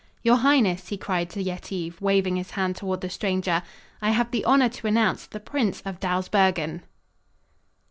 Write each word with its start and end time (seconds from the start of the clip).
"Your 0.23 0.37
highness," 0.37 0.87
he 0.87 0.97
cried 0.97 1.29
to 1.29 1.43
Yetive, 1.43 2.01
waving 2.01 2.35
his 2.35 2.49
hand 2.57 2.75
toward 2.75 3.01
the 3.01 3.09
stranger, 3.11 3.61
"I 4.01 4.09
have 4.09 4.31
the 4.31 4.43
honor 4.45 4.67
to 4.69 4.87
announce 4.87 5.27
the 5.27 5.39
Prince 5.39 5.79
of 5.85 5.99
Dawsbergen." 5.99 6.81